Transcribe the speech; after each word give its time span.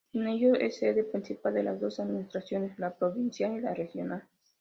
En 0.13 0.25
ello 0.27 0.55
es 0.55 0.77
sede 0.77 1.03
principal 1.03 1.53
de 1.53 1.61
las 1.61 1.79
dos 1.79 1.99
administraciones: 1.99 2.79
la 2.79 2.95
provincial 2.97 3.55
y 3.57 3.61
la 3.61 3.75
regional. 3.75 4.23